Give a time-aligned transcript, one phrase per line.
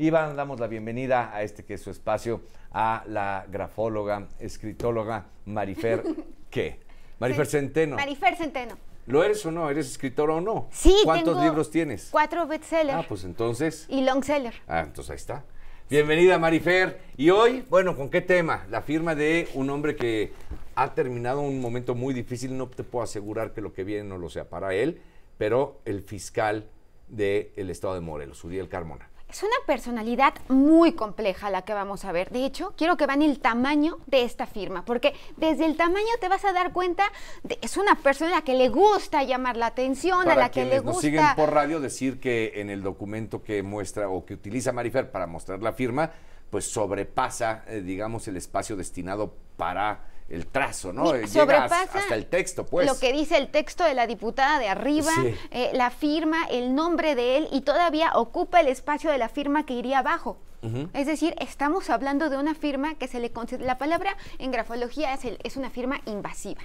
[0.00, 6.04] Y damos la bienvenida a este que es su espacio a la grafóloga, escritóloga Marifer,
[6.50, 6.78] ¿qué?
[7.18, 7.96] Marifer Centeno.
[7.96, 8.76] Marifer Centeno.
[9.06, 9.68] ¿Lo eres o no?
[9.68, 10.68] ¿Eres escritora o no?
[10.70, 12.10] Sí, ¿Cuántos tengo libros tienes?
[12.12, 12.96] Cuatro bestsellers.
[12.96, 13.86] Ah, pues entonces.
[13.88, 14.54] Y longseller.
[14.68, 15.44] Ah, entonces ahí está.
[15.90, 17.00] Bienvenida Marifer.
[17.16, 18.68] Y hoy, bueno, ¿con qué tema?
[18.70, 20.32] La firma de un hombre que
[20.76, 22.56] ha terminado un momento muy difícil.
[22.56, 25.00] No te puedo asegurar que lo que viene no lo sea para él,
[25.38, 26.68] pero el fiscal
[27.08, 29.08] del estado de Morelos, Uriel Carmona.
[29.28, 32.30] Es una personalidad muy compleja la que vamos a ver.
[32.30, 36.28] De hecho, quiero que vean el tamaño de esta firma, porque desde el tamaño te
[36.28, 37.04] vas a dar cuenta,
[37.42, 40.64] de, es una persona a la que le gusta llamar la atención, a la que
[40.64, 40.92] le gusta...
[40.92, 45.10] nos siguen por radio decir que en el documento que muestra o que utiliza Marifer
[45.10, 46.10] para mostrar la firma,
[46.48, 51.14] pues sobrepasa, eh, digamos, el espacio destinado para el trazo, ¿no?
[51.14, 52.86] Llega hasta el texto, pues.
[52.86, 55.12] Lo que dice el texto de la diputada de arriba,
[55.50, 59.64] eh, la firma, el nombre de él y todavía ocupa el espacio de la firma
[59.64, 60.38] que iría abajo.
[60.92, 65.14] Es decir, estamos hablando de una firma que se le considera, la palabra en grafología
[65.14, 66.62] es, es una firma invasiva.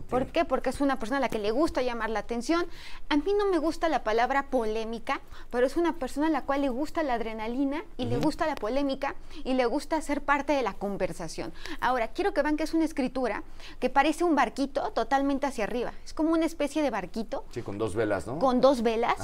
[0.00, 0.44] ¿Por qué?
[0.44, 2.66] Porque es una persona a la que le gusta llamar la atención.
[3.08, 6.62] A mí no me gusta la palabra polémica, pero es una persona a la cual
[6.62, 10.62] le gusta la adrenalina y le gusta la polémica y le gusta ser parte de
[10.62, 11.52] la conversación.
[11.80, 13.42] Ahora, quiero que vean que es una escritura
[13.78, 15.92] que parece un barquito totalmente hacia arriba.
[16.04, 17.44] Es como una especie de barquito.
[17.50, 18.38] Sí, con dos velas, ¿no?
[18.38, 19.16] Con dos velas.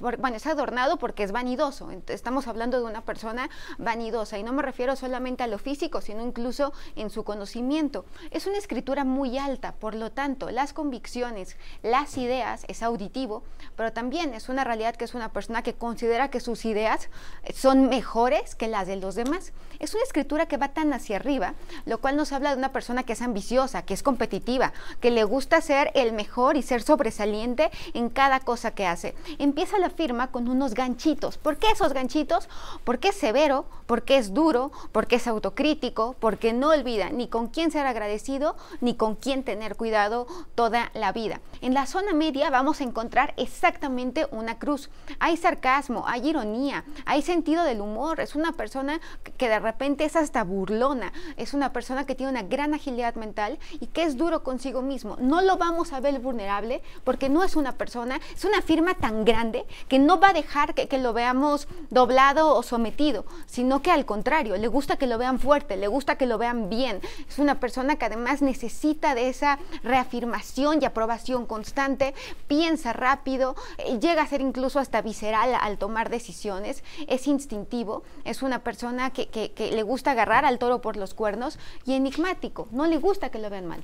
[0.00, 1.90] bueno, es adornado porque es vanidoso.
[2.08, 6.22] Estamos hablando de una persona vanidosa y no me refiero solamente a lo físico, sino
[6.22, 8.04] incluso en su conocimiento.
[8.30, 9.72] Es una escritura muy alta.
[9.72, 13.42] Por lo tanto, las convicciones, las ideas, es auditivo,
[13.76, 17.08] pero también es una realidad que es una persona que considera que sus ideas
[17.54, 19.52] son mejores que las de los demás.
[19.78, 21.54] Es una escritura que va tan hacia arriba,
[21.86, 25.24] lo cual nos habla de una persona que es ambiciosa, que es competitiva, que le
[25.24, 29.14] gusta ser el mejor y ser sobresaliente en cada cosa que hace.
[29.38, 31.38] Empieza la firma con unos ganchitos.
[31.38, 32.48] ¿Por qué esos ganchitos?
[32.84, 37.70] Porque es severo, porque es duro, porque es autocrítico, porque no olvida ni con quién
[37.70, 41.40] ser agradecido, ni con quién tener cuidado toda la vida.
[41.62, 44.90] En la zona media vamos a encontrar exactamente una cruz.
[45.20, 48.20] Hay sarcasmo, hay ironía, hay sentido del humor.
[48.20, 49.00] Es una persona
[49.38, 51.14] que de repente es hasta burlona.
[51.38, 55.16] Es una persona que tiene una gran agilidad mental y que es duro consigo mismo.
[55.18, 59.24] No lo vamos a ver vulnerable porque no es una persona, es una firma tan
[59.24, 63.90] grande que no va a dejar que, que lo veamos doblado o sometido, sino que
[63.90, 67.00] al contrario, le gusta que lo vean fuerte, le gusta que lo vean bien.
[67.28, 72.14] Es una persona que además necesita de esa reafirmación y aprobación constante,
[72.46, 78.42] piensa rápido, eh, llega a ser incluso hasta visceral al tomar decisiones, es instintivo, es
[78.42, 82.98] una persona que, le gusta agarrar al toro por los cuernos y enigmático, no le
[82.98, 83.82] gusta que lo vean mal.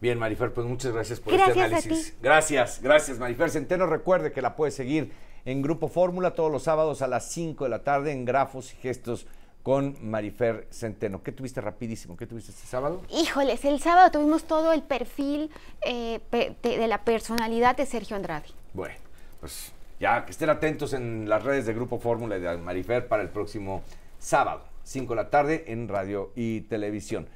[0.00, 2.14] Bien, Marifer, pues muchas gracias por este análisis.
[2.20, 3.86] Gracias, gracias, Marifer Centeno.
[3.86, 5.12] Recuerde que la puede seguir
[5.44, 8.76] en Grupo Fórmula todos los sábados a las 5 de la tarde en Grafos y
[8.76, 9.26] Gestos
[9.64, 11.22] con Marifer Centeno.
[11.22, 12.18] ¿Qué tuviste rapidísimo?
[12.18, 13.00] ¿Qué tuviste este sábado?
[13.08, 15.50] Híjoles, el sábado tuvimos todo el perfil
[15.86, 16.20] eh,
[16.62, 18.44] de, la personalidad de Sergio Andrade.
[18.74, 18.94] Bueno,
[19.40, 23.22] pues ya que estén atentos en las redes de Grupo Fórmula y de Marifer para
[23.22, 23.82] el próximo
[24.18, 27.26] sábado, 5 de la tarde en radio y televisión.